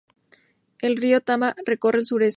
[0.81, 2.29] El río Tama recorre el suroeste.